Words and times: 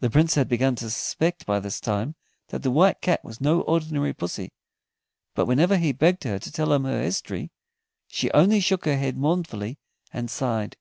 The 0.00 0.10
Prince 0.10 0.34
had 0.34 0.48
begun 0.48 0.74
to 0.74 0.90
suspect 0.90 1.46
by 1.46 1.60
this 1.60 1.78
time 1.78 2.16
that 2.48 2.64
the 2.64 2.70
White 2.72 3.00
Cat 3.00 3.22
was 3.24 3.40
no 3.40 3.60
ordinary 3.60 4.12
pussy, 4.12 4.50
but 5.36 5.46
whenever 5.46 5.76
he 5.76 5.92
begged 5.92 6.24
her 6.24 6.40
to 6.40 6.50
tell 6.50 6.72
him 6.72 6.82
her 6.82 7.00
history, 7.00 7.52
she 8.08 8.28
only 8.32 8.58
shook 8.58 8.86
her 8.86 8.96
head 8.96 9.16
mournfully 9.16 9.78
and 10.12 10.28
sighed. 10.28 10.76